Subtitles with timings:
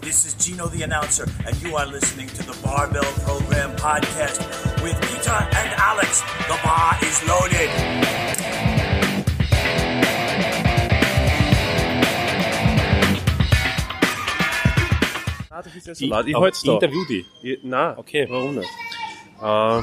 [0.00, 4.40] This is Gino the announcer, and you are listening to the Barbell Program podcast
[4.82, 6.20] with Peter and Alex.
[6.48, 8.78] The bar is loaded.
[15.50, 16.26] Ah, das ist ja so laut.
[16.26, 16.72] Ich halte da.
[16.74, 17.24] Interview die.
[17.42, 18.26] Ich, nein, Okay.
[18.28, 18.68] warum nicht?
[19.42, 19.82] Äh,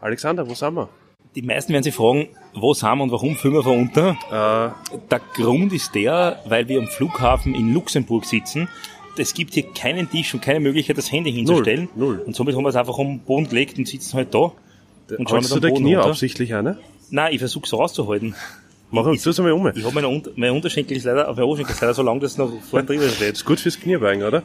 [0.00, 0.88] Alexander, wo sind wir?
[1.34, 4.06] Die meisten werden sich fragen, wo sind wir und warum filmen wir von unten?
[4.30, 4.70] Äh,
[5.10, 8.68] Der Grund ist der, weil wir am Flughafen in Luxemburg sitzen.
[9.18, 11.88] Es gibt hier keinen Tisch und keine Möglichkeit, das Handy hinzustellen.
[11.96, 12.22] null.
[12.26, 14.52] Und somit haben wir es einfach am Boden gelegt und sitzen halt da.
[15.16, 16.10] Und schauen nicht du Boden Knie runter.
[16.10, 16.78] absichtlich eine?
[17.10, 18.34] Nein, ich versuche es rauszuhalten.
[18.90, 19.66] Mach uns das einmal um.
[19.68, 22.32] Ich habe meine, Unter mein Unterschenkel ist leider, mein Oberschenkel ist leider so lang, dass
[22.32, 23.34] es noch vorne drüber steht.
[23.34, 24.42] Ist gut fürs Kniebein, oder?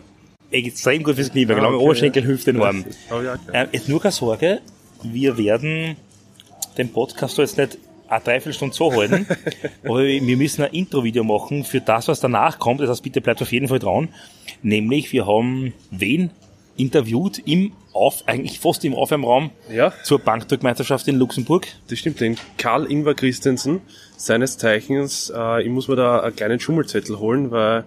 [0.51, 2.83] Extrem gut fürs Knie, weil Ah, lange okay, Oberschenkel hilft enorm.
[3.11, 3.51] Oh, ja, okay.
[3.53, 4.59] Ähm, jetzt nur keine Sorge,
[5.03, 5.95] wir werden
[6.77, 7.77] den Podcast jetzt nicht
[8.11, 9.25] eine Dreiviertelstunde so halten,
[9.83, 12.81] aber wir müssen ein Intro-Video machen für das, was danach kommt.
[12.81, 14.09] Das heißt, bitte bleibt auf jeden Fall dran.
[14.61, 16.31] Nämlich, wir haben wen
[16.77, 19.93] interviewt im Auf, eigentlich fast im Aufwärmraum Ja.
[20.03, 21.67] zur Bankdrückmeisterschaft in Luxemburg.
[21.89, 23.81] Das stimmt, den Karl Ingvar Christensen,
[24.17, 27.83] seines Zeichens, äh, ich muss mir da einen kleinen Schummelzettel holen, weil,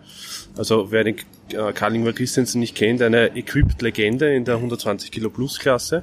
[0.57, 1.17] also wer den
[1.53, 6.03] äh, Karl Ingvar Christensen nicht kennt, eine Equipped-Legende in der 120 Kilo Plus Klasse,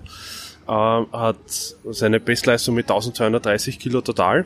[0.73, 4.45] hat seine Bestleistung mit 1230 Kilo total,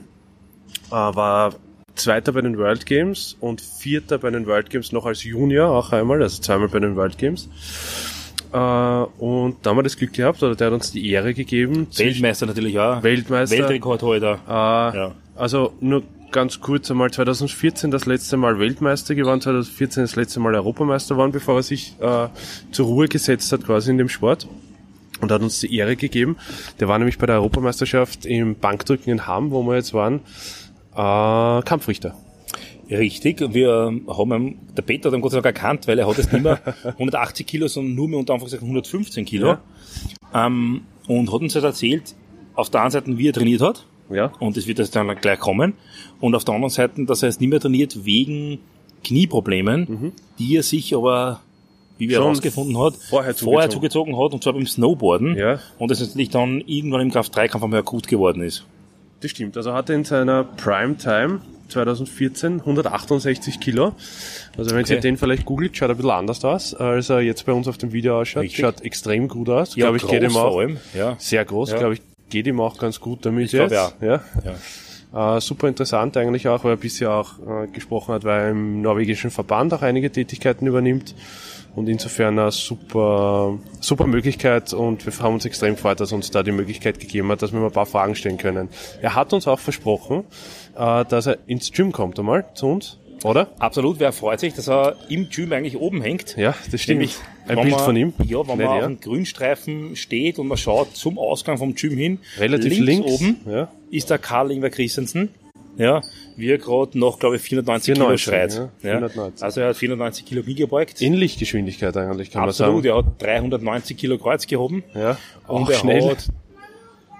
[0.89, 1.53] äh, war
[1.95, 5.93] Zweiter bei den World Games und Vierter bei den World Games noch als Junior auch
[5.93, 7.47] einmal, also zweimal bei den World Games.
[8.51, 11.87] Äh, und da haben wir das Glück gehabt, oder der hat uns die Ehre gegeben,
[11.95, 13.01] Weltmeister natürlich auch.
[13.01, 13.57] Weltmeister.
[13.57, 14.39] Weltrekordholder.
[14.47, 15.11] Äh, Ja.
[15.35, 20.55] Also nur ganz kurz einmal 2014 das letzte Mal Weltmeister geworden, 2014 das letzte Mal
[20.55, 22.27] Europameister geworden, bevor er sich äh,
[22.71, 24.47] zur Ruhe gesetzt hat quasi in dem Sport
[25.25, 26.37] und hat uns die Ehre gegeben.
[26.79, 30.21] Der war nämlich bei der Europameisterschaft im Bankdrücken in Hamm, wo wir jetzt waren,
[30.95, 32.15] äh, Kampfrichter.
[32.89, 36.07] Richtig, und wir haben ihn, der Peter hat ihn Gott sei Dank erkannt, weil er
[36.07, 39.57] hat jetzt nicht mehr 180 Kilo, sondern nur mehr unter Anführungszeichen 115 Kilo.
[40.33, 42.15] Ähm, und hat uns halt erzählt,
[42.53, 45.39] auf der einen Seite, wie er trainiert hat, Ja, und das wird jetzt dann gleich
[45.39, 45.73] kommen,
[46.21, 48.59] und auf der anderen Seite, dass er jetzt nicht mehr trainiert wegen
[49.03, 51.41] Knieproblemen, die er sich aber,
[51.97, 54.13] wie wir herausgefunden hat, vorher vorher zugezogen.
[54.13, 55.59] zugezogen hat, und zwar beim Snowboarden, Ja.
[55.77, 58.65] und das natürlich dann irgendwann im Kraft-3-Kampf einmal akut geworden ist.
[59.21, 59.55] das stimmt.
[59.57, 61.39] Also hat er in seiner Prime-Time
[61.69, 63.93] 2014 168 Kilo.
[64.57, 64.95] Also wenn Okay.
[64.95, 67.67] ihr den vielleicht googelt, schaut er ein bisschen anders aus, als er jetzt bei uns
[67.67, 68.43] auf dem Video ausschaut.
[68.43, 68.59] Richtig.
[68.59, 69.75] Schaut extrem gut aus.
[69.75, 70.61] Ja, glaube ich, geht ihm auch.
[70.93, 71.15] ja.
[71.17, 71.77] Sehr groß, Ja.
[71.77, 73.95] glaube ich, geht ihm auch ganz gut damit Ich glaub, jetzt.
[74.01, 74.21] Ja.
[75.13, 75.37] Ja.
[75.37, 78.81] Äh, super interessant eigentlich auch, weil er bisher auch äh, gesprochen hat, weil er im
[78.81, 81.15] norwegischen Verband auch einige Tätigkeiten übernimmt.
[81.75, 86.41] Und insofern eine super, super Möglichkeit und wir haben uns extrem gefreut, dass uns da
[86.41, 88.69] die Möglichkeit gegeben hat, dass wir mal ein paar Fragen stellen können.
[89.01, 90.23] Er hat uns auch versprochen,
[90.77, 93.49] äh, dass er ins Gym kommt einmal zu uns, oder?
[93.59, 96.37] Absolut, wer freut sich, dass er im Gym eigentlich oben hängt.
[96.37, 96.99] Ja, das stimmt.
[96.99, 98.13] Nämlich, ein Bild man, von ihm.
[98.23, 98.85] Ja, wenn Nicht man er.
[98.85, 102.19] einem Grünstreifen steht und man schaut zum Ausgang vom Gym hin.
[102.37, 103.11] Relativ links.
[103.11, 103.67] oben Ja.
[103.91, 105.29] ist der Karl Ingwer Christensen.
[105.77, 106.01] Ja,
[106.37, 108.53] wie er gerade noch, glaube ich, 490 Kilo 490, schreit.
[108.53, 109.43] ja, 490.
[109.43, 111.01] Also er hat 490 Kilo Knie gebeugt.
[111.01, 113.05] In Lichtgeschwindigkeit eigentlich, kann Absolut, man sagen.
[113.05, 114.83] er hat 390 Kilo Kreuz gehoben.
[114.93, 116.09] Ja, Und auch er schnell.
[116.11, 116.27] hat,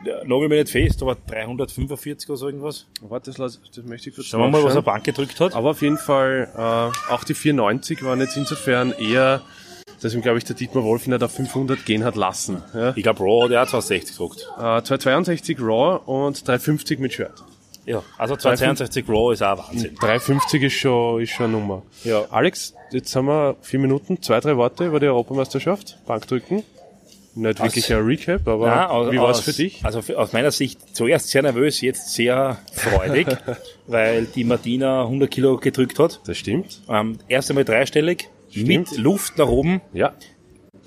[0.06, 2.86] ja, nagel mich nicht fest, aber 345 oder so irgendwas.
[3.02, 4.82] Warte, das, lass- das möchte ich kurz Schauen wir mal, was er.
[4.84, 5.56] Bank gedrückt hat.
[5.56, 9.42] Aber auf jeden Fall, äh, auch die 490 waren jetzt insofern eher,
[10.02, 12.62] dass ihm, glaube ich, der Dietmar Wolf nicht auf 500 gehen hat lassen.
[12.74, 12.94] Ja?
[12.96, 14.42] Ich glaube, Raw hat er auch 260 gedruckt.
[14.58, 17.44] Äh, 262 Raw und 350 mit Shirt.
[17.86, 19.96] Ja, also 262 Raw ist auch Wahnsinn.
[19.96, 21.84] 350 ist schon, ist schon eine Nummer.
[22.04, 22.26] Ja.
[22.32, 26.64] Alex, jetzt haben wir vier Minuten, zwei, drei Worte über die Europameisterschaft, Bankdrücken.
[27.38, 29.84] Nicht wirklich ein Recap, aber aus- wie war's aus- für dich?
[29.84, 33.28] Also für, aus meiner Sicht zuerst sehr nervös, jetzt sehr freudig,
[33.88, 36.22] weil die Martina 100 Kilo gedrückt hat.
[36.26, 36.82] Das stimmt.
[36.90, 40.14] Ähm, erst einmal dreistellig, mit Luft nach oben, Ja,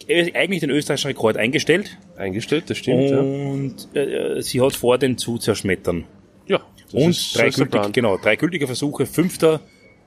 [0.06, 3.10] Äh, eigentlich den österreichischen Rekord eingestellt eingestellt, das stimmt.
[3.10, 6.04] Ja, und äh, sie hat vor, den zu zerschmettern.
[6.46, 6.60] ja
[6.92, 7.92] das und ist, drei, ist der gültig, Plan.
[7.92, 9.60] genau, drei gültige Versuche, fünfter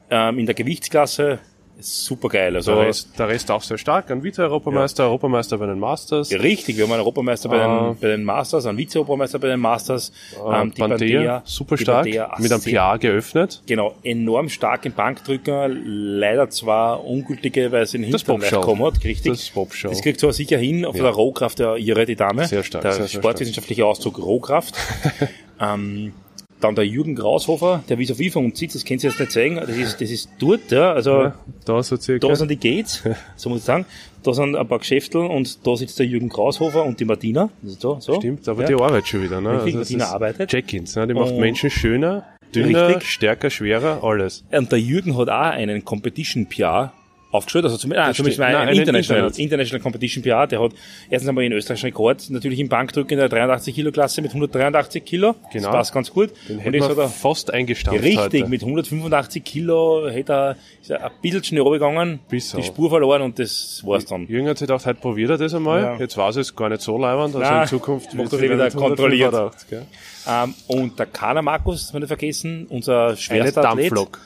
[0.10, 1.40] ähm, in der Gewichtsklasse,
[1.80, 2.56] super geil.
[2.56, 4.12] Also Der Rest, der Rest auch sehr stark.
[4.12, 6.30] Ein Vize-Europameister, Europameister bei den Masters.
[6.30, 7.88] Ja, Richtig, wir haben einen Europameister bei, Ah.
[7.90, 10.12] den, bei den Masters, einen Vize-Europameister bei den Masters.
[10.36, 13.64] Äh, ähm, die Bandea, super die stark, Bandea, mit einem PR geöffnet.
[13.66, 19.04] Genau, enorm stark im Bankdrücker, leider zwar ungültige, weil sie in den Hintern gekommen hat,
[19.04, 19.32] richtig.
[19.32, 19.90] Das Bobshow.
[19.90, 22.46] Das kriegt zwar sicher hin, auf der Rohkraft der ihre, die Dame.
[22.48, 24.76] Sehr stark, Der sehr, sehr sportwissenschaftliche Ausdruck Rohkraft.
[25.60, 26.14] ähm,
[26.64, 29.56] dann der Jürgen Graushofer, der vis-à-vis von uns sitzt, das könnt ihr jetzt nicht zeigen,
[29.56, 31.36] das ist, das ist dort, ja, also, Ja,
[31.66, 32.28] da so circa.
[32.28, 33.04] da sind die Gates,
[33.36, 33.86] so muss ich sagen.
[34.24, 37.50] Da sind ein paar Geschäftel und da sitzt der Jürgen Graushofer und die Martina.
[37.82, 38.16] Da, so.
[38.18, 38.68] Stimmt, aber ja.
[38.68, 39.42] die arbeitet schon wieder.
[39.42, 39.54] Ne?
[39.64, 40.50] Richtig, das Martina arbeitet.
[40.52, 40.96] Check-ins.
[40.96, 41.08] Ne?
[41.08, 42.24] Die macht Und- Menschen schöner,
[42.54, 43.10] dünner, Richtig.
[43.10, 44.44] stärker, schwerer, alles.
[44.52, 46.94] Und der Jürgen hat auch einen Competition PR
[47.32, 48.42] aufgestellt, also zum, ah, zumindest stimmt.
[48.42, 49.40] ein Nein, International, Internet.
[49.40, 50.72] International Competition PA, der hat
[51.10, 55.04] erstens einmal den österreichischen Rekord, natürlich im Bankdrücken in der 83 Kilo Klasse mit 183
[55.04, 55.36] Kilo.
[55.52, 55.68] Genau.
[55.68, 56.32] Das passt ganz gut.
[56.50, 58.48] Den Und jetzt wir hat er fast eingestampft Richtig, heute.
[58.48, 62.64] mit 185 Kilo hätte er, ist er ein bisschen schnell runtergegangen, Bis die.
[62.64, 64.28] Spur verloren und das war's dann.
[64.28, 65.82] Jürgen hat sich gedacht, heute probiert er das einmal.
[65.82, 65.98] Ja.
[65.98, 67.36] Jetzt war es gar nicht so leibend.
[67.36, 69.34] Also Nein, in Zukunft macht wird er wieder kontrolliert.
[69.34, 69.86] 185, gell?
[70.28, 74.20] Ähm, und der Kana Markus, das man nicht vergessen, unser Eine Schwerstathlet, Dampflok.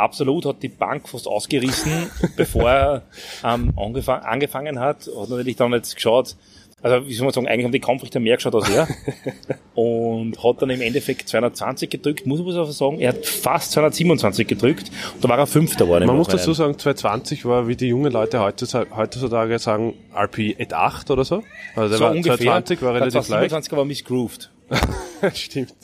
[0.00, 3.02] Absolut hat die Bank fast ausgerissen, bevor er
[3.44, 5.06] ähm, angefang, angefangen hat.
[5.06, 6.36] Hat natürlich dann jetzt geschaut,
[6.82, 8.88] also wie soll man sagen, eigentlich haben die Kampfrichter mehr geschaut als er.
[9.74, 14.46] und hat dann im Endeffekt 220 gedrückt, muss man aber sagen, er hat fast 227
[14.46, 16.06] gedrückt und da war er Fünfter geworden.
[16.06, 21.10] Man muss dazu sagen, 220 war, wie die jungen Leute heutzutage, sagen, RP at 8
[21.10, 21.42] oder so.
[21.76, 22.36] Also der so war, ungefähr.
[22.36, 23.50] 220 war relativ Der leicht.
[23.50, 24.50] 227 war misgrooved.
[25.34, 25.74] Stimmt.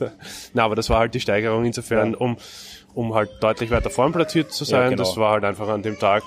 [0.55, 2.37] Na, aber das war halt die Steigerung insofern, um,
[2.95, 4.83] um halt deutlich weiter vorn platziert zu sein.
[4.83, 5.03] Ja, genau.
[5.03, 6.23] Das war halt einfach an dem Tag,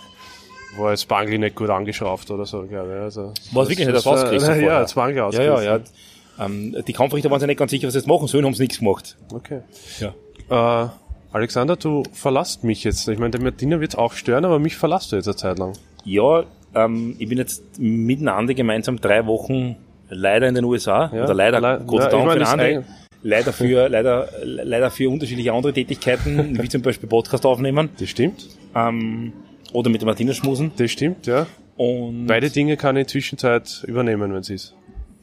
[0.77, 3.01] wo er Spangli nicht gut angeschrauft oder so, glaube ich.
[3.01, 4.87] Also, War es wirklich nicht das ausgerissen Ja, vorher?
[4.87, 5.65] Spangli Ja, ausgerissen.
[5.65, 6.45] ja, ja.
[6.45, 8.63] Ähm, die Kampfrichter waren sich nicht ganz sicher, was sie jetzt machen sollen, haben sie
[8.63, 9.17] nichts gemacht.
[9.33, 9.61] Okay.
[9.99, 10.85] Ja.
[10.85, 10.89] Äh,
[11.31, 13.07] Alexander, du verlasst mich jetzt.
[13.07, 15.73] Ich meine, der Martina wird auch stören, aber mich verlasst du jetzt eine Zeit lang.
[16.05, 16.43] Ja,
[16.75, 19.75] ähm, ich bin jetzt miteinander gemeinsam drei Wochen
[20.09, 21.11] leider in den USA.
[21.13, 22.85] Ja, Oder leider, le- Gott sei ja, Dank ich meine, für eigen-
[23.21, 28.47] Leider für, leider, leider für unterschiedliche andere Tätigkeiten, wie zum Beispiel Podcast aufnehmen, Das stimmt.
[28.73, 29.33] ähm,
[29.73, 30.71] oder mit der Martina schmusen.
[30.77, 31.47] Das stimmt, ja.
[31.77, 34.75] Und Beide Dinge kann ich in Zwischenzeit übernehmen, wenn es ist.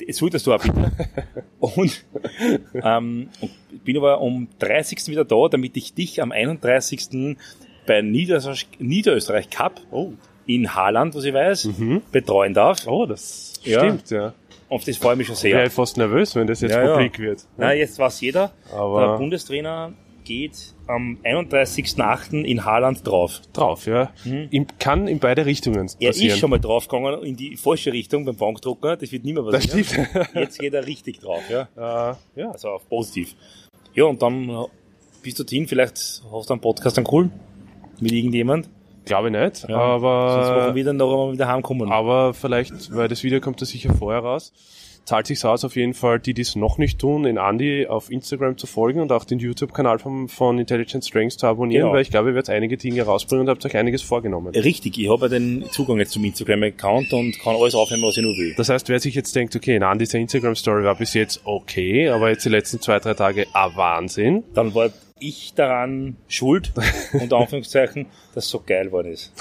[0.07, 0.93] das solltest du auch bitte.
[1.61, 2.05] Und,
[2.75, 5.09] ähm, und bin aber um 30.
[5.09, 7.37] wieder da, damit ich dich am 31.
[7.87, 10.13] bei Niederösterreich, Niederösterreich Cup Oh.
[10.47, 11.69] in Haaland, was ich weiß,
[12.13, 12.87] betreuen darf.
[12.87, 13.81] Oh, das Ja.
[13.81, 14.33] stimmt, ja.
[14.69, 15.57] Auf das freue ich mich schon Ich sehr.
[15.57, 16.93] wäre fast nervös, wenn das jetzt Ja, ja.
[16.95, 17.47] publik wird.
[17.57, 18.53] Na, jetzt weiß jeder.
[18.73, 19.93] Aber- der Bundestrainer
[20.27, 22.43] geht am 31.08.
[22.45, 23.41] in Haaland drauf.
[23.55, 24.11] Drauf, ja.
[24.25, 25.89] Im, kann in beide Richtungen Mhm.
[26.01, 26.33] Er passieren.
[26.35, 28.97] ist schon mal draufgegangen in die falsche Richtung beim Bankdrucker.
[28.97, 30.07] Das wird nicht mehr Das passieren.
[30.11, 30.29] stimmt.
[30.35, 31.63] Jetzt geht er richtig drauf, ja.
[31.77, 32.51] äh, ja.
[32.51, 33.35] Also auf positiv.
[33.95, 34.65] Ja, und dann äh,
[35.23, 35.97] bist du hin, vielleicht
[36.31, 37.31] hast du einen Podcast dann cool
[38.01, 38.69] mit irgendjemand.
[39.07, 41.93] Glaube ich nicht, Sonst machen aber, wir dann noch einmal wieder heimkommen.
[41.93, 44.53] aber vielleicht, weil das Video kommt da sicher vorher raus,
[45.07, 48.11] zahlt sich aus auf jeden Fall, die, die es noch nicht tun, in Andy auf
[48.11, 51.95] Instagram zu folgen und auch den YouTube-Kanal von, von Intelligent Strengths zu abonnieren, Genau.
[51.95, 54.55] weil ich glaube, ihr werdet einige Dinge rausbringen und habt euch einiges vorgenommen.
[54.55, 58.23] Richtig, ich habe ja den Zugang jetzt zum Instagram-Account und kann alles aufnehmen, was ich
[58.25, 58.53] nur will.
[58.57, 62.29] Das heißt, wer sich jetzt denkt, okay, na, diese Instagram-Story war bis jetzt okay, aber
[62.31, 64.43] jetzt die letzten zwei, drei Tage, ah, Wahnsinn.
[64.55, 66.73] dann war ich daran schuld,
[67.15, 69.33] unter Anführungszeichen, dass es so geil geworden ist.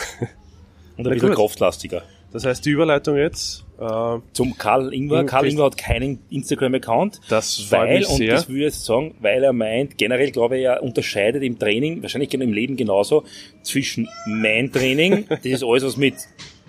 [0.95, 1.38] Und ein Na bisschen gut.
[1.38, 2.03] kraftlastiger.
[2.31, 5.19] Das heißt, die Überleitung jetzt, äh, Zum Karl Ingwer.
[5.22, 7.22] Hm, Karl Ingwer hat keinen Instagram-Account.
[7.30, 8.33] Das weil, mich und sehr.
[8.33, 12.01] das würde ich jetzt sagen, weil er meint, generell glaube ich, er unterscheidet im Training,
[12.01, 13.24] wahrscheinlich im Leben genauso,
[13.63, 16.16] zwischen mein Training, das ist alles, was mit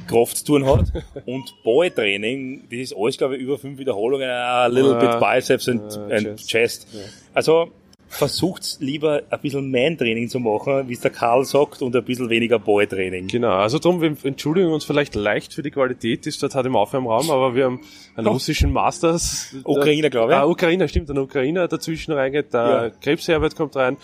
[0.08, 0.86] Kraft zu tun hat,
[1.26, 4.98] und Balltraining, das ist alles, glaube ich, über fünf Wiederholungen, a little Ja.
[5.12, 6.48] bit biceps and, Ja, and Chest.
[6.48, 6.88] chest.
[7.34, 7.70] Also,
[8.16, 12.04] versucht lieber ein bisschen mein Training zu machen, wie es der Karl sagt, und ein
[12.04, 13.28] bisschen weniger Balltraining.
[13.28, 16.76] Genau, also darum, wir entschuldigen uns vielleicht leicht für die Qualität, die dort hat im
[16.76, 17.80] Aufwärmraum, aber wir haben
[18.16, 19.54] einen russischen Masters.
[19.64, 20.38] Ukrainer, glaube ich.
[20.38, 22.90] Ah, Ukrainer, stimmt, ein Ukrainer dazwischen reingeht, der Ja.
[23.00, 23.96] Krebsherbert kommt rein.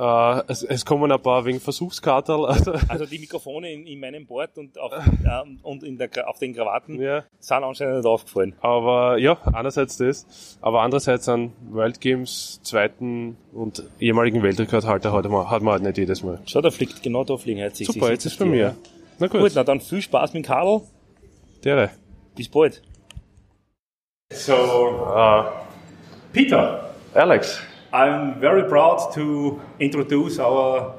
[0.00, 2.46] Äh, es, es kommen ein paar wegen Versuchskartel.
[2.46, 6.38] Also, Also die Mikrofone in, in meinem Board und auf, ähm, und in der, auf
[6.38, 8.54] den Krawatten ja, sind anscheinend nicht aufgefallen.
[8.62, 15.50] aber ja, einerseits das, aber andererseits an World Games zweiten und ehemaligen Weltrekordhalter hat man,
[15.50, 16.40] hat man halt nicht jedes Mal.
[16.46, 18.76] Schau, da fliegt, genau da fliegen 60, Super, jetzt ist bei 70 mir.
[19.18, 20.80] Na gut, Gut, na dann viel Spaß mit dem Karl.
[21.62, 21.90] dere.
[22.34, 22.80] Bis bald.
[24.32, 25.44] So, Uh,
[26.32, 27.60] Peter, Alex,
[27.92, 30.94] I'm very proud to introduce our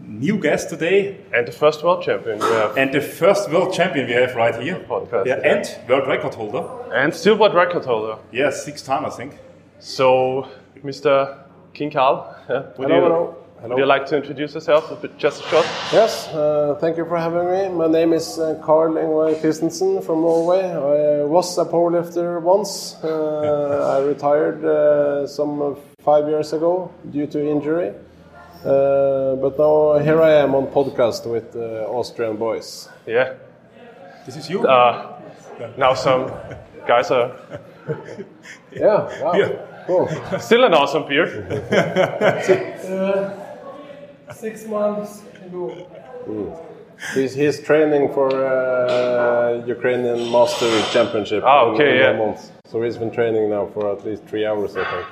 [0.00, 2.76] new guest today and the first world champion we have.
[2.76, 4.84] and the first world champion we have right here.
[4.88, 5.26] Podcast.
[5.26, 6.64] Yeah, and world record holder.
[6.92, 8.16] And still world record holder.
[8.32, 9.38] Yes, six time, I think.
[9.78, 10.48] So,
[10.82, 11.38] Mr.
[11.72, 13.74] King Carl, yeah, would, Hello, you, hello.
[13.74, 14.90] would you like to introduce yourself?
[14.90, 15.64] a bit- Just a shot.
[15.92, 17.68] Yes, uh, thank you for having me.
[17.68, 20.62] My name is uh, Carl Yngvar Christensen from Norway.
[20.64, 22.96] I was a powerlifter once.
[23.04, 25.74] Uh, I retired uh, some uh,
[26.08, 26.72] five years ago
[27.14, 27.90] due to injury.
[28.64, 32.88] Uh, but now here I am on podcast with uh, Austrian boys.
[33.06, 33.34] Yeah.
[34.26, 34.66] This is you.
[34.66, 35.20] Uh,
[35.76, 36.22] now some
[36.86, 37.28] guys are
[38.84, 39.50] Yeah, wow, Yeah.
[39.86, 40.06] cool.
[40.48, 41.30] still an awesome beard.
[44.44, 45.64] Six months ago.
[47.14, 51.42] He's, he's training for uh, Ukrainian Master Championship.
[51.44, 52.34] Ah, okay, in yeah.
[52.34, 52.68] a.
[52.70, 55.06] So he's been training now for at least three hours, I think.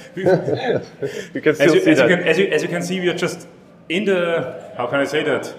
[0.16, 3.08] You can as, you, see as, you can, as, you, as you can see, we
[3.08, 3.46] are just
[3.88, 5.54] in the, how can I say that?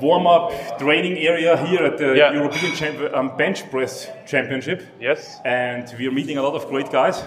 [0.00, 2.32] warm-up training area here at the Yeah.
[2.32, 4.82] European Champ- um, Bench Press Championship.
[5.00, 7.18] Yes, And we're meeting a lot of great guys.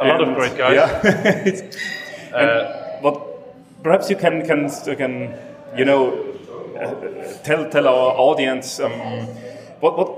[0.00, 0.74] a lot of great guys.
[0.74, 1.70] Yeah.
[2.32, 5.34] Uh, what perhaps you can can can
[5.76, 6.12] you know
[6.78, 6.94] uh,
[7.42, 8.92] tell tell our audience um,
[9.80, 10.08] what what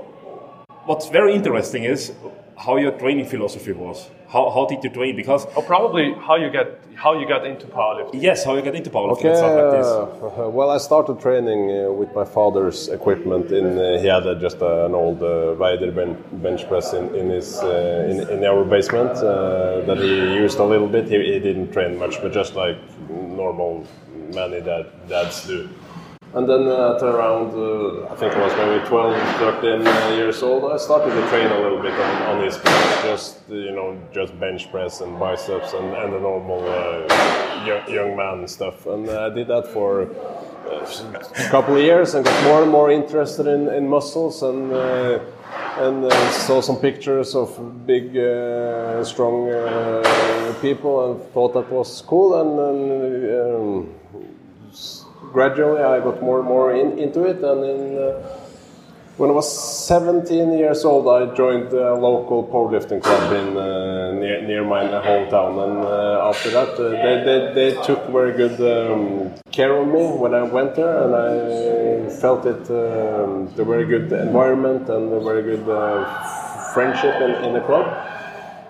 [0.85, 2.11] what's very interesting is
[2.57, 4.09] how your training philosophy was.
[4.27, 5.15] How, how did you train?
[5.15, 8.21] Because Or probably how you get how you got into powerlifting.
[8.21, 9.87] yes, how you get into powerlifting Okay, stuff like this.
[9.87, 13.51] uh, well, I started training uh, with my father's equipment.
[13.51, 17.13] In uh, he had uh, just uh, an old uh, rider ben- bench press in,
[17.15, 21.07] in his uh, in, in our basement uh, that he used a little bit.
[21.09, 22.77] He, he didn't train much, but just like
[23.09, 23.85] normal
[24.33, 25.69] many dad, dads do.
[26.35, 30.41] And then uh, at around, uh, I think it was maybe 12, 13 uh, years
[30.41, 34.01] old, I started to train a little bit on, on his press, just, you know,
[34.11, 36.61] just bench press and biceps and, and the normal
[37.67, 38.87] young, young man stuff.
[38.87, 40.09] And I did that for
[40.71, 45.19] a couple of years and got more and more interested in, in muscles and uh,
[45.77, 49.47] and uh, saw some pictures of big, uh, strong
[50.61, 52.39] people and thought that was cool.
[52.41, 53.89] And then um,
[55.33, 57.43] gradually I got more and more in, into it.
[57.43, 58.39] And then uh,
[59.17, 59.49] when I was
[59.87, 65.53] 17 years old, I joined a local powerlifting club in uh, near, near my hometown.
[65.65, 70.05] And uh, after that, uh, they, they, they took very good um, care of me
[70.17, 75.19] when I went there, and I felt it um, the very good environment and the
[75.19, 78.12] very good uh, friendship in, in the club.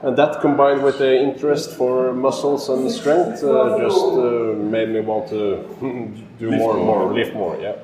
[0.04, 5.00] And that combined with the interest for muscles and strength uh, just uh, made me
[5.00, 5.64] want to
[6.40, 7.58] do more and more, lift more.
[7.62, 7.78] Yeah.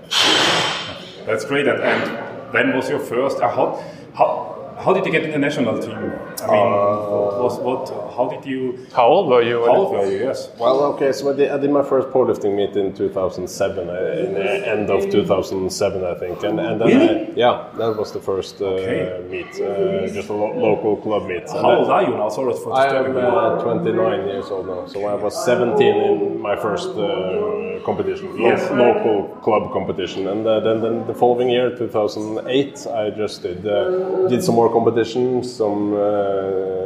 [1.26, 1.66] That's great.
[1.66, 3.40] And, and when was your first?
[3.40, 3.84] Uh, how,
[4.16, 6.12] how, how did you get in the national team?
[6.42, 6.72] I mean,
[7.12, 7.90] what was what?
[8.16, 8.86] How did you?
[8.94, 9.66] How old were you?
[9.66, 10.20] How old were you?
[10.28, 10.50] Yes.
[10.60, 13.94] Well, okay, so I did, I did my first powerlifting meet in 2007, uh,
[14.26, 16.44] in the end of 2007, I think.
[16.44, 17.10] And, and then, Really?
[17.10, 19.24] I, yeah, that was the first uh, Okay.
[19.30, 21.44] meet, uh, just a lo- local club meet.
[21.44, 22.30] And How then- old are you now?
[22.30, 23.40] Sorry for I disturbing am you.
[23.40, 28.50] uh, 29 years old now, so I was 17 in my first uh, competition, lo-
[28.50, 28.70] Yes.
[28.72, 34.28] local club competition, and uh, then, then the following year, 2008, I just did uh,
[34.28, 36.00] did some more competitions, some uh,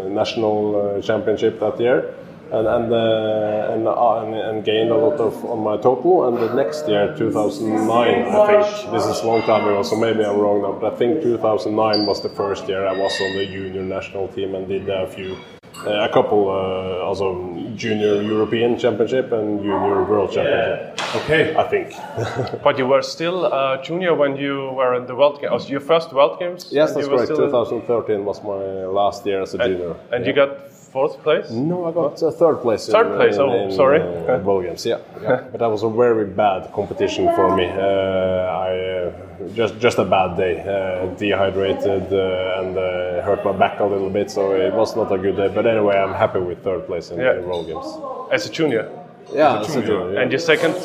[0.10, 2.14] national uh, championship that year,
[2.52, 6.28] and and, uh, and, uh, and and gained a lot of on my total.
[6.28, 10.24] And the next year, 2009, I think this is a long time ago, so maybe
[10.24, 13.46] I'm wrong now, but I think 2009 was the first year I was on the
[13.46, 19.32] junior national team and did a few uh, a couple uh, also junior European Championship
[19.32, 21.00] and junior World Championship.
[21.16, 21.56] Okay.
[21.56, 21.94] I think.
[22.64, 25.70] But you were still a junior when you were in the World Games.
[25.70, 26.70] Your first World Games.
[26.72, 27.30] yes, that's correct.
[27.30, 29.96] 2013 was my last year as a and, junior.
[30.12, 30.50] and you got
[30.94, 31.50] fourth place.
[31.50, 32.88] No, I got uh, third place.
[32.88, 34.00] Third in, place, in, oh, in, sorry.
[34.02, 35.44] Uh, World Games, yeah, yeah.
[35.52, 37.66] but that was a very bad competition for me.
[37.66, 43.52] Uh, I uh, just just a bad day, uh, dehydrated uh, and uh, hurt my
[43.64, 45.50] back a little bit, so it was not a good day.
[45.58, 47.40] But anyway, I'm happy with third place in, Yeah.
[47.50, 47.90] World Games.
[48.36, 48.86] As a junior.
[49.34, 50.14] Yeah, as a junior.
[50.14, 50.22] yeah.
[50.22, 50.76] And your second,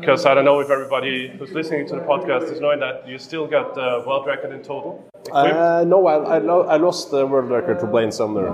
[0.00, 3.18] because I don't know if everybody who's listening to the podcast is knowing that you
[3.18, 4.92] still got the world record in total.
[5.32, 8.48] Uh, no, I, I, lo- I lost the world record to Blaine Sumner.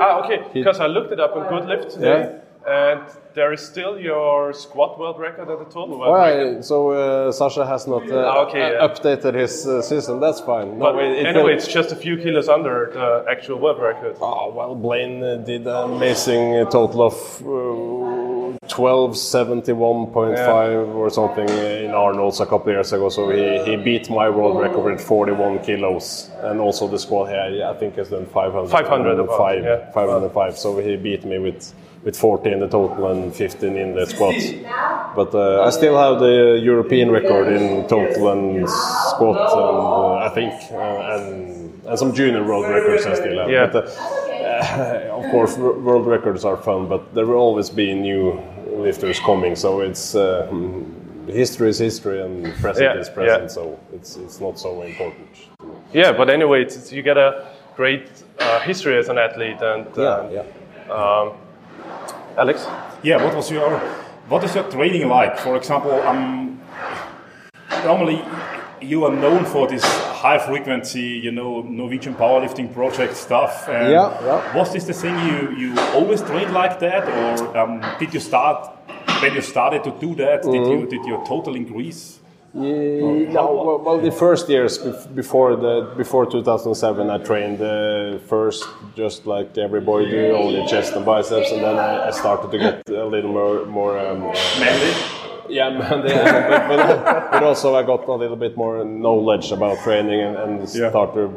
[0.00, 0.38] ah, okay.
[0.54, 3.02] Because I looked it up on Good Lift today, and
[3.34, 6.54] there is still your squat world record and the total world record.
[6.56, 6.60] Why?
[6.62, 8.88] So uh, Sasha has not uh, Ah, okay, uh, yeah.
[8.88, 10.20] updated his uh, system.
[10.20, 10.78] That's fine.
[10.78, 14.16] But No, it- it anyway, it's just a few kilos under the actual world record.
[14.20, 17.14] Oh, well, Blaine uh, did an amazing uh, total of
[18.78, 23.08] uh, 1271.5 or something in Arnold's a couple years ago.
[23.08, 26.30] So he, he beat my world record with 41 kilos.
[26.42, 28.70] And also the squad here, I think, has done 500.
[28.70, 29.90] 500 about, 505, yeah.
[29.92, 30.58] 505.
[30.58, 31.72] So he beat me with,
[32.04, 34.34] with 40 in the total and 15 in the squat.
[35.16, 40.28] But uh, I still have the European record in total and squat, and uh, I
[40.28, 43.50] think, uh, and, and some junior world records I still have.
[43.50, 43.66] Yeah.
[43.66, 48.38] But, uh, of course, wor- world records are fun, but there will always be new
[48.80, 49.56] lifters coming.
[49.56, 50.46] So it's uh,
[51.26, 53.42] history is history and present Yeah, is present.
[53.42, 53.48] yeah.
[53.48, 55.28] So it's it's not so important.
[55.92, 59.60] Yeah, but anyway, it's, it's- you get a great uh, history as an athlete.
[59.62, 60.92] And uh, yeah.
[60.92, 61.32] Um,
[62.38, 62.66] Alex,
[63.02, 63.78] Yeah, what was your
[64.28, 65.38] what is your training like?
[65.38, 66.60] For example, um,
[67.84, 68.20] normally
[68.80, 69.84] you are known for this
[70.26, 73.54] high frequency, you know, Norwegian powerlifting project stuff.
[73.68, 74.56] And Yeah, yeah.
[74.58, 75.68] Was this the thing you you
[75.98, 78.58] always trained like that, or um, did you start
[79.22, 80.38] when you started to do that?
[80.42, 80.72] Did Mm-hmm.
[80.72, 82.02] you did your total increase?
[82.54, 84.78] Yeah, no, well, well, the first years
[85.22, 88.64] before the before 2007, I trained uh, first
[88.96, 92.58] just like every boy do, only chest and biceps, and then I, I started to
[92.58, 94.20] get a little more more um,
[94.60, 94.92] Mainly.
[95.48, 96.02] Yeah, man.
[96.06, 100.60] But, but, but also I got a little bit more knowledge about training and, and
[100.74, 100.90] Yeah.
[100.90, 101.30] start to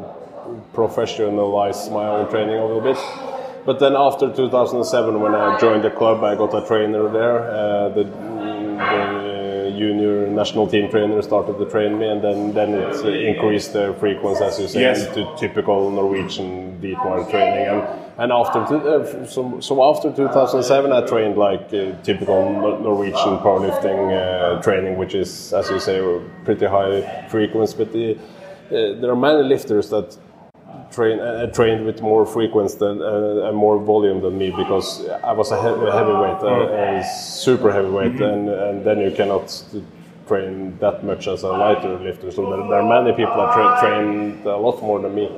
[0.74, 2.98] professionalize my own training a little bit.
[3.66, 7.38] But then after 2007, when I joined the club, I got a trainer there.
[7.50, 9.19] Uh, the, the
[9.80, 13.84] junior national team trainer started to train me, and then then it uh, increased the
[14.02, 14.98] frequency, as you say, Yes.
[15.16, 16.50] to typical Norwegian
[16.84, 17.66] deep mine training.
[17.72, 17.82] And
[18.22, 22.40] and after uh, so, so after 2007, I trained like uh, typical
[22.88, 25.96] Norwegian powerlifting uh, training, which is, as you say,
[26.44, 26.96] pretty high
[27.28, 27.74] frequency.
[27.80, 30.08] But the, uh, there are many lifters that
[30.92, 35.32] train uh, trained with more frequency than uh, and more volume than me because I
[35.32, 39.46] was a he- heavyweight, uh, a super heavyweight, and and then you cannot
[40.28, 42.30] train that much as a lighter lifter.
[42.30, 45.28] So there, there are many people that tra- trained a lot more than me.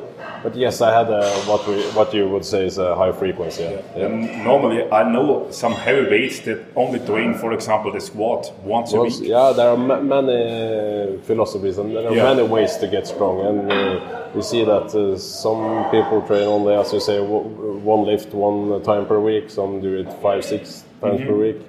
[0.42, 3.62] But yes, I had a, what we what you would say is a high frequency.
[3.62, 3.80] Yeah.
[3.96, 4.06] yeah.
[4.06, 9.00] And normally, I know some heavyweights that only train, for example, the squat once a
[9.00, 9.14] week.
[9.20, 12.34] yeah, there are ma- many philosophies and there are Yeah.
[12.34, 16.74] many ways to get strong, and uh, we see that uh, some people train only,
[16.74, 19.50] as you say, one lift one time per week.
[19.50, 21.40] Some do it five, six times per Mm-hmm.
[21.40, 21.60] week,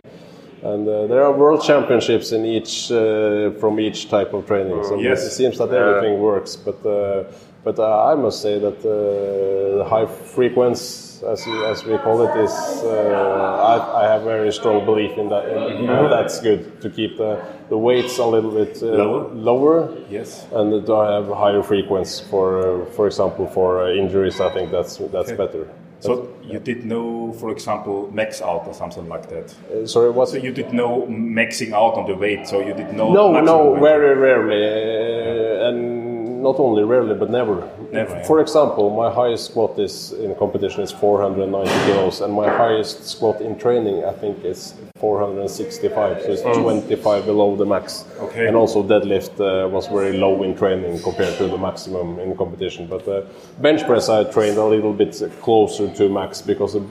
[0.63, 4.84] and uh, there are world championships in each uh, from each type of training.
[4.84, 5.25] So Yes.
[5.25, 7.24] it seems that everything works, but uh,
[7.63, 12.22] but uh, I must say that uh, the high frequency, as you, as we call
[12.27, 12.51] it, is
[12.84, 15.46] uh, I, I have very strong belief in that.
[15.50, 19.30] In, That's good to keep the, the weights a little bit uh, Lower.
[19.34, 20.46] lower Yes.
[20.51, 24.39] and to have higher frequency for, uh, for example, for uh, injuries.
[24.42, 25.68] I think that's that's better.
[26.00, 29.56] So you did know, for example, max out or something like that.
[29.72, 32.46] Uh, sorry, what's So you did know maxing out on the weight.
[32.46, 32.94] So you did.
[32.94, 33.82] No, no, weight.
[33.82, 36.12] very rarely, uh, and
[36.44, 37.56] not only rarely, but never.
[37.92, 38.24] Never, yeah.
[38.24, 43.42] For example, my highest squat is in competition is 490 kilos, and my highest squat
[43.42, 46.22] in training, I think, is 465.
[46.22, 48.06] So it's 25 below the max.
[48.20, 48.48] Okay.
[48.48, 52.88] And also deadlift uh, was very low in training compared to the maximum in competition.
[52.88, 53.22] But uh,
[53.60, 56.84] bench press, I trained a little bit closer to max because the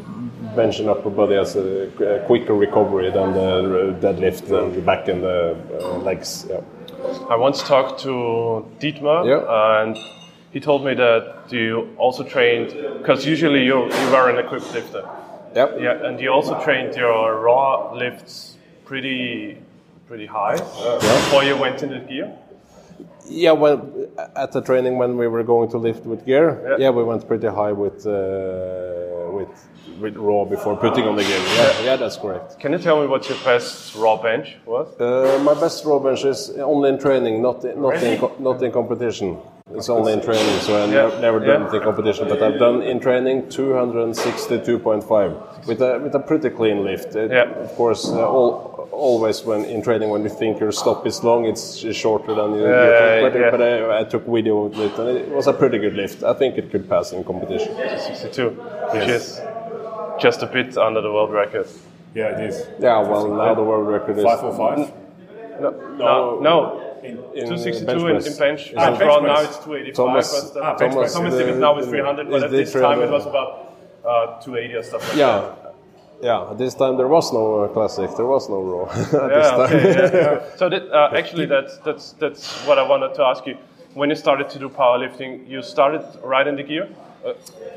[0.56, 5.08] bench and upper body has a, a quicker recovery than the deadlift and the back
[5.08, 6.46] and the uh, legs.
[6.48, 6.60] Yeah.
[7.30, 9.82] I once talked to Dietmar, Yeah.
[9.82, 9.96] and
[10.52, 15.04] he told me that you also trained because usually you you were an equipped lifter.
[15.54, 15.68] Yep.
[15.80, 19.58] Yeah, and you also trained your raw lifts pretty
[20.08, 20.56] pretty high
[21.00, 22.32] before you went into gear.
[23.28, 23.78] Yeah, well,
[24.36, 26.76] at the training when we were going to lift with gear, Yeah.
[26.84, 28.12] yeah, we went pretty high with uh,
[29.42, 29.68] with
[30.00, 31.44] with raw before putting on the game.
[31.56, 32.58] Yeah, yeah, that's correct.
[32.60, 34.88] Can you tell me what your best raw bench was?
[35.00, 38.72] Uh, my best raw bench is only in training, not in, not in not in
[38.72, 39.38] competition.
[39.74, 40.90] It's only in training, so I Yeah.
[40.92, 41.68] never, never done Yeah.
[41.68, 42.28] it in competition.
[42.28, 45.32] But I've done in training 262.5
[45.66, 47.14] with a with a pretty clean lift.
[47.16, 47.48] It- Yeah.
[47.66, 51.44] Of course, uh, all, always when in training when you think your stop is long,
[51.46, 51.64] it's
[52.02, 52.60] shorter than you.
[52.60, 53.50] you Yeah, but yeah.
[53.50, 56.22] but I, I took video of it, and it was a pretty good lift.
[56.22, 57.72] I think it could pass in competition.
[57.76, 58.48] 62,
[58.92, 59.40] which is
[60.18, 61.66] just a bit under the world record.
[62.14, 62.66] Yeah, it is.
[62.78, 64.92] Yeah, well now the world record is 505.
[65.60, 66.80] No, no, no.
[67.04, 68.26] In 262 in, press.
[68.26, 68.62] in bench.
[68.70, 69.94] Is Ah, bench bench now it's 285.
[69.96, 71.14] Thomas- ah, bench press.
[71.14, 74.82] Thomas the- now with 300, but at this time it was about uh, 280 or
[74.82, 75.40] stuff like Yeah.
[75.40, 75.74] that.
[76.22, 78.84] Yeah, at this time there was no uh, classic, there was no raw.
[79.12, 80.40] Yeah, okay, yeah, yeah.
[80.56, 83.56] So that, uh, actually, that's that's that's what I wanted to ask you.
[83.94, 86.88] When you started to do powerlifting, you started right in the gear.
[87.26, 87.32] Uh,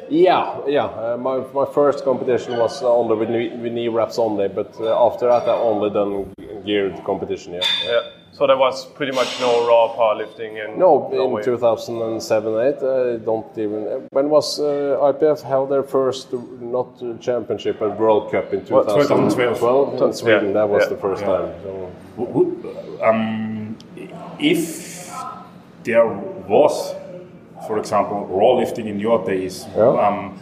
[0.09, 0.85] Yeah, yeah.
[0.85, 5.07] Uh, my, my first competition was only with knee, with knee wraps only, but uh,
[5.07, 6.31] after that I only done
[6.65, 7.53] geared competition.
[7.53, 7.61] Yeah.
[7.85, 8.01] yeah.
[8.37, 13.57] So there was pretty much no raw powerlifting in No, in 2007 8, I don't
[13.57, 13.87] even.
[13.87, 18.51] uh, When was uh, IPF held their first uh, not uh, championship but World Cup
[18.53, 19.07] in 2012?
[19.07, 20.01] 2012.
[20.01, 20.47] in Sweden.
[20.47, 21.27] Yeah, That was yeah, the first yeah.
[21.37, 21.49] time.
[21.63, 21.91] So.
[22.17, 22.55] W- w-
[23.09, 23.77] Um,
[24.39, 24.61] if
[25.83, 26.07] there
[26.49, 26.93] was,
[27.67, 30.07] for example, raw lifting in your days, Yeah.
[30.07, 30.39] um,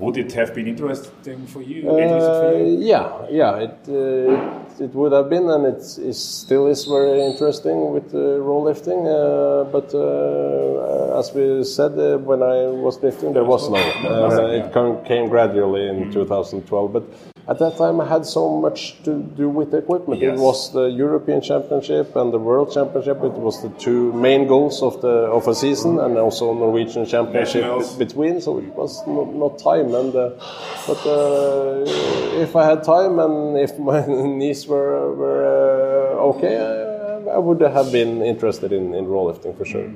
[0.00, 1.78] would it have been interesting for you?
[1.98, 2.78] interesting for Uh, you?
[2.92, 7.22] yeah, yeah, it, uh, it it would have been, and it is still is very
[7.22, 9.06] interesting with uh, raw lifting.
[9.06, 13.76] Uh, but uh, as we said, uh, when I was lifting, there was no.
[13.76, 17.31] Uh, it came gradually in 2012, but.
[17.48, 20.20] At that time, I had so much to do with the equipment.
[20.20, 20.38] Yes.
[20.38, 23.16] It was the European Championship and the World Championship.
[23.24, 27.64] It was the two main goals of the of a season, and also Norwegian Championship
[27.98, 28.40] between.
[28.40, 29.92] So it was not, not time.
[29.92, 30.30] And uh,
[30.86, 31.82] but uh,
[32.40, 34.06] if I had time and if my
[34.38, 39.64] knees were were uh, okay, I, I would have been interested in, in lifting for
[39.64, 39.90] sure.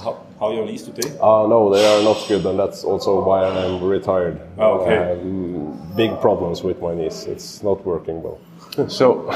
[0.00, 1.10] How, how are your knees today?
[1.20, 4.40] Uh, no, they are not good, and that's also why I'm retired.
[4.58, 4.96] Oh, okay.
[4.96, 7.24] I have mm, big problems with my knees.
[7.24, 8.38] It's not working well.
[8.88, 9.30] So,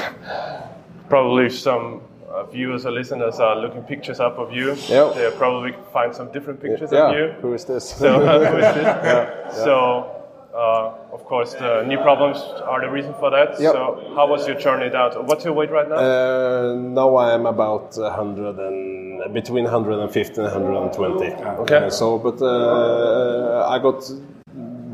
[1.08, 2.00] probably some
[2.30, 4.74] uh, viewers or listeners are looking pictures up of you.
[4.88, 5.12] Yeah.
[5.14, 7.10] They'll probably find some different pictures yeah.
[7.10, 7.32] of you.
[7.42, 7.90] Who is this?
[7.90, 9.54] So, who is this?
[9.64, 10.10] So,
[10.54, 13.60] uh, of course, the knee problems are the reason for that.
[13.60, 13.72] Yep.
[13.72, 15.12] So, how was your journey down?
[15.12, 15.96] to- What's your weight right now?
[15.96, 21.32] Uh, now I am about 100 and between 150 and 120.
[21.62, 21.76] Okay.
[21.76, 24.10] Uh, so, but uh, I got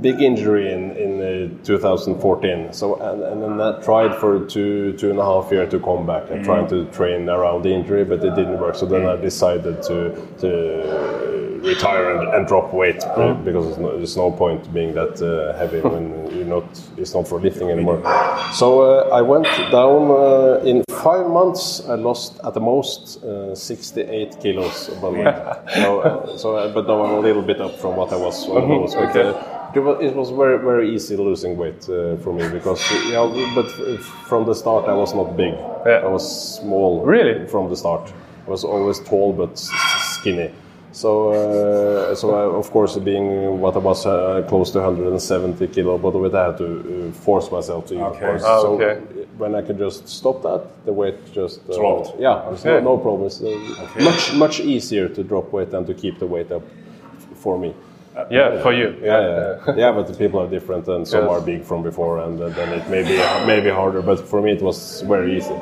[0.00, 1.20] big injury in in
[1.60, 2.72] uh, 2014.
[2.72, 6.06] So, and, and then I tried for two two and a half year to come
[6.06, 8.76] back and trying to train around the injury, but it didn't work.
[8.76, 13.96] So then I decided to to retire and, and drop weight uh, because there's no,
[13.96, 16.64] there's no point being that uh, heavy when you're not.
[16.96, 18.02] It's not for lifting anymore.
[18.54, 21.82] So uh, I went down uh, in five months.
[21.88, 25.22] I lost at the most uh, 68 kilos of body
[25.74, 28.46] so, uh, so uh, but now I'm a little bit up from what I was
[28.46, 28.94] when I was.
[28.94, 33.28] But, uh, it was, very very easy losing weight uh, for me because you know,
[33.54, 33.70] but
[34.28, 35.54] from the start I was not big.
[35.86, 36.02] Yeah.
[36.04, 36.24] I was
[36.58, 37.04] small.
[37.04, 37.46] Really?
[37.46, 38.12] From the start,
[38.46, 40.50] I was always tall but skinny.
[40.92, 45.98] So, uh, so I, of course, being what I was uh, close to 170 kilo
[45.98, 48.00] body weight, I had to uh, force myself to eat.
[48.00, 48.20] Okay.
[48.20, 48.42] course.
[48.44, 49.00] Ah, so okay.
[49.38, 52.18] when I could just stop that, the weight just uh, Dropped.
[52.18, 52.68] Yeah, Okay.
[52.70, 53.26] no, no problem.
[53.26, 56.62] It's uh, much much easier to drop weight than to keep the weight up
[57.34, 57.72] for me.
[58.30, 58.96] yeah, for you.
[59.00, 59.92] Yeah, yeah, yeah.
[59.92, 61.30] But the people are different, and some Yes.
[61.30, 64.02] are big from before, and uh, then it may be may be harder.
[64.02, 65.54] But for me, it was very easy.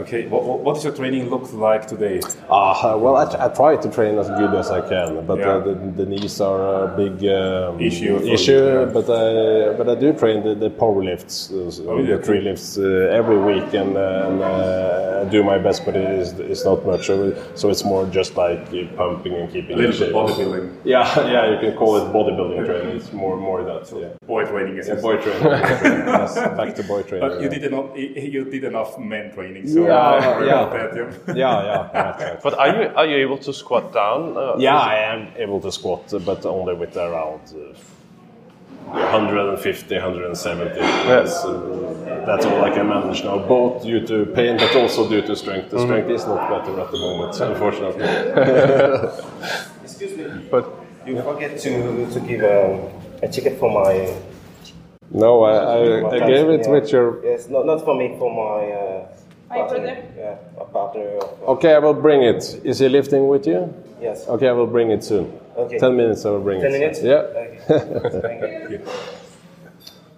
[0.00, 2.20] Okay, what, what- does your training look like today?
[2.48, 5.48] Ah, well, I, I try to train as good as I can, but Yeah.
[5.56, 8.52] uh, the, the knees are a big um, Issue issue.
[8.64, 8.84] yeah.
[8.96, 12.40] But I but I do train the, the power lifts, uh, Oh, yeah, the three
[12.40, 15.84] lifts uh, every week, and, uh, and uh, I do my best.
[15.84, 17.16] But it is it's not much, so,
[17.54, 19.74] so it's more just like uh, pumping and keeping.
[19.74, 22.96] A little bit bodybuilding, Yeah, yeah, you can call it bodybuilding training.
[22.96, 23.86] It's more more that.
[23.86, 24.78] So Yeah, boy training.
[24.78, 25.42] Is yeah boy training.
[25.44, 27.28] yes, back to boy training.
[27.28, 27.86] But you did enough.
[27.96, 29.68] You did enough men training.
[29.68, 30.46] So Yeah, yeah.
[30.46, 31.34] yeah.
[31.34, 31.90] Yeah, yeah.
[31.94, 32.36] yeah, yeah.
[32.42, 34.36] But are you are you able to squat down?
[34.36, 37.74] Uh, Yeah, I am able to squat, uh, but only with around uh,
[38.92, 40.80] 150, 170.
[40.80, 45.22] Yes, uh, that's all I can manage now, both due to pain but also due
[45.22, 45.70] to strength.
[45.70, 48.04] The strength is not better at the moment, unfortunately.
[49.84, 50.24] Excuse me.
[50.50, 50.64] But
[51.06, 51.72] You forget to
[52.14, 52.60] to give a,
[53.22, 54.14] a ticket for my.
[55.10, 55.78] no, I, I,
[56.16, 56.72] I gave it yeah.
[56.74, 57.06] with your.
[57.24, 58.60] Yes, not not for me, for my.
[58.70, 59.19] Uh,
[59.50, 60.04] My brother.
[60.16, 61.16] Yeah, a partner.
[61.16, 62.60] Of, uh, Okay, I will bring it.
[62.64, 63.74] Is he lifting with you?
[64.00, 64.26] Yes.
[64.28, 65.38] Okay, I will bring it soon.
[65.56, 65.78] Okay.
[65.78, 66.78] 10 minutes, I will bring 10 it.
[66.78, 67.02] minutes.
[67.02, 67.14] Yeah.
[67.14, 67.58] Okay.
[68.22, 68.80] Thank you.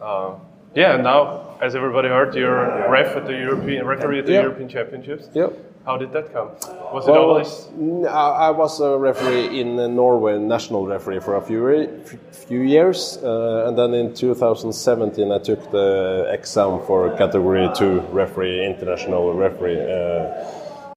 [0.74, 4.42] yeah, now as everybody heard, you're ref at the European referee at the Yeah.
[4.42, 5.28] European Championships.
[5.34, 5.52] Yep.
[5.84, 6.48] How did that come?
[6.92, 7.68] Was it Well, always?
[8.08, 11.88] I was a referee in uh, Norway, national referee for a few
[12.30, 18.64] few years, uh, and then in 2017 I took the exam for category two referee,
[18.64, 19.80] international referee.
[19.80, 20.28] Uh,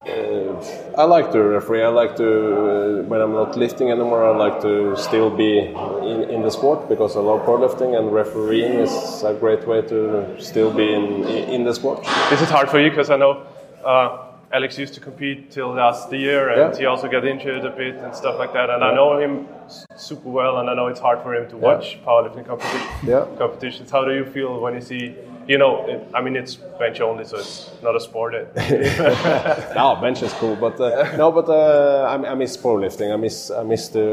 [0.06, 0.64] uh,
[0.96, 1.82] I like to referee.
[1.82, 4.22] I like to uh, when I'm not lifting anymore.
[4.24, 8.74] I like to still be in, in the sport because I love powerlifting, and refereeing
[8.74, 12.06] is a great way to still be in in the sport.
[12.30, 12.90] Is it hard for you?
[12.90, 13.42] Because I know
[13.84, 14.25] uh,
[14.56, 16.78] Alex used to compete till last year, and Yeah.
[16.80, 18.68] he also got injured a bit and stuff like that.
[18.74, 19.32] And I know him
[20.08, 23.24] super well, and I know it's hard for him to watch powerlifting competition, Yeah.
[23.42, 23.88] competitions.
[23.96, 25.04] How do you feel when you see?
[25.52, 28.32] You know, it, I mean, it's bench only, so it's not a sport.
[29.80, 33.08] no, bench is cool, but uh, no, but uh, I, I miss powerlifting.
[33.16, 34.04] I miss I miss the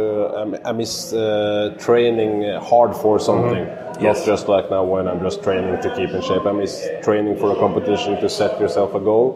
[0.70, 1.24] I miss uh,
[1.86, 2.34] training
[2.70, 3.66] hard for something.
[4.08, 6.46] Not just like now when I'm just training to keep in shape.
[6.46, 6.74] I miss
[7.08, 9.28] training for a competition to set yourself a goal,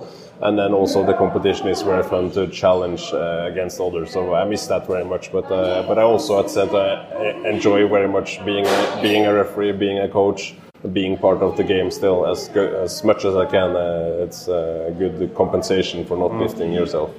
[0.42, 4.12] and then also the competition is very fun to challenge uh, against others.
[4.12, 5.32] So I miss that very much.
[5.32, 9.34] But uh, but I also at said I enjoy very much being a, being a
[9.34, 10.56] referee, being a coach
[10.94, 13.76] being part of the game still as as much as I can.
[13.76, 17.10] Uh, it's a good compensation for not lifting yourself.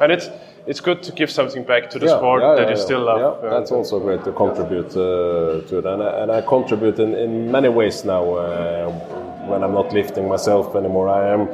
[0.00, 0.30] and it's
[0.66, 2.84] it's good to give something back to the sport yeah, that yeah, you yeah.
[2.84, 3.42] still love.
[3.42, 7.14] Yeah, that's also great to contribute uh, to it, and I, and I contribute in,
[7.14, 8.24] in many ways now.
[8.34, 11.48] Uh, when I'm not lifting myself anymore, I am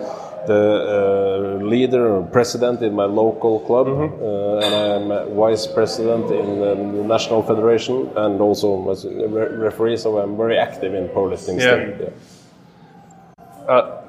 [0.47, 6.31] the uh, leader or president in my local club, uh, and I am vice president
[6.31, 9.97] in the national federation, and also as a re- referee.
[9.97, 11.61] So I'm very active in powerlifting.
[11.61, 12.07] Yeah.
[12.07, 13.73] yeah.
[13.73, 14.03] Uh,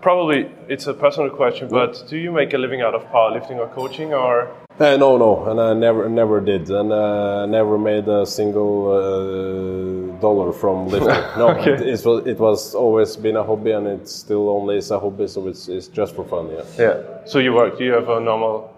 [0.00, 3.68] probably it's a personal question, but do you make a living out of powerlifting or
[3.68, 8.26] coaching, or Uh, no, no, and I never, never did, and uh, never made a
[8.26, 11.08] single uh, dollar from lifting.
[11.38, 11.72] No, Okay.
[11.74, 14.98] it, it was, it was always been a hobby, and it still only is a
[14.98, 16.48] hobby, so it's, it's just for fun.
[16.50, 17.24] Yeah, yeah?
[17.26, 17.78] So you work?
[17.78, 18.70] You have a normal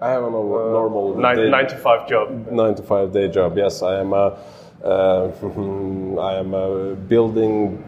[0.00, 2.50] I have a normal, normal nine, day- nine to five job.
[2.50, 3.56] nine to five day job.
[3.56, 4.36] Yes, I am a.
[4.82, 5.30] Uh,
[6.20, 7.82] I am a building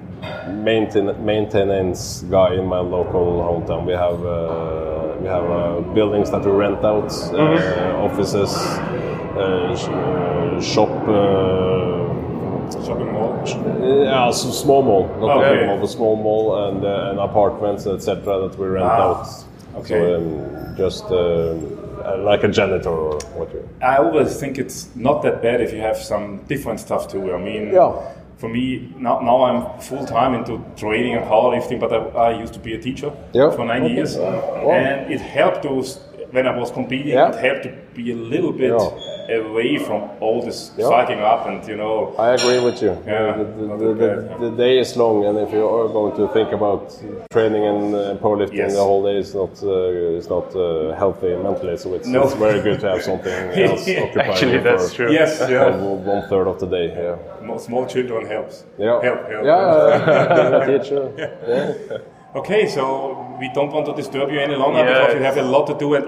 [0.49, 3.85] maintain, maintenance guy in my local hometown.
[3.87, 10.61] We have uh, we have uh, buildings that we rent out, uh, offices, uh, uh,
[10.61, 10.91] shop.
[11.09, 12.03] Uh,
[12.85, 13.41] Shopping mall.
[14.03, 15.53] yeah, s- small mall, not Okay.
[15.53, 18.49] a big mall, but small mall and, and apartments, etc.
[18.49, 19.29] that we rent Ah, out.
[19.77, 20.01] okay.
[20.01, 21.05] So um, just
[22.25, 23.69] like a janitor or what you.
[23.81, 27.33] I always think it's not that bad if you have some different stuff too.
[27.33, 27.93] I mean, Yeah.
[28.37, 32.53] For me, now, now I'm full time into training and powerlifting, but I, I used
[32.55, 33.51] to be a teacher Yeah.
[33.51, 33.95] for nine Okay.
[33.95, 34.17] years.
[34.17, 34.73] Wow.
[34.73, 35.83] And it helped to,
[36.33, 37.31] when I was competing, Yeah.
[37.31, 38.73] it helped to be a little bit
[39.31, 40.89] away from all this Yeah.
[40.89, 42.93] cycling up and, you know, I agree with you.
[43.07, 46.29] Yeah, the, the, the, the, the day is long, and if you are going to
[46.33, 46.83] think about
[47.31, 48.75] training and uh, powerlifting Yes.
[48.75, 51.77] the whole day, it's not uh, it's not uh, healthy mentally.
[51.77, 52.23] So it's, No.
[52.25, 53.33] it's very good to have something
[53.67, 55.13] else occupying Actually, you that's for true.
[55.13, 56.87] yes, yeah, one third of the day.
[56.97, 58.65] Yeah, small children helps.
[58.79, 59.45] yeah, Help, help.
[59.45, 60.67] yeah.
[60.67, 61.03] being teacher.
[61.19, 62.39] Yeah.
[62.41, 64.93] Okay, so we don't want to disturb you any longer Yeah.
[64.93, 66.07] because you have a lot to do, and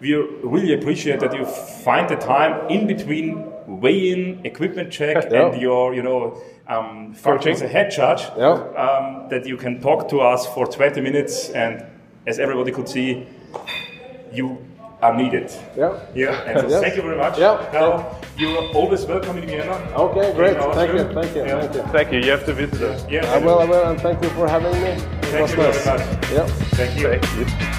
[0.00, 1.44] we really appreciate that you
[1.84, 5.46] find the time in between weigh-in, equipment check, Yeah.
[5.52, 6.36] and your, you know,
[6.68, 8.22] um, functions as a head judge.
[8.36, 8.52] Yeah.
[8.76, 11.84] Um, that you can talk to us for 20 minutes, and
[12.26, 13.26] as everybody could see,
[14.32, 14.58] you
[15.02, 15.50] are needed.
[15.76, 15.92] Yeah.
[16.14, 16.80] Yeah, and so Yes.
[16.82, 17.38] thank you very much.
[17.38, 17.58] Yeah.
[17.72, 19.78] Now, you are always welcome in Vienna.
[19.96, 20.56] Okay, great.
[20.56, 21.60] In our Thank you, thank you, Yeah.
[21.60, 21.82] thank you.
[21.92, 22.18] Thank you.
[22.20, 23.06] You have to visit us.
[23.10, 24.88] Yeah, I will, I will, and thank you for having me.
[24.90, 25.86] It Thank was you very nice.
[25.86, 26.32] much.
[26.32, 26.46] Yeah.
[26.76, 27.08] Thank you.
[27.08, 27.73] Thank you.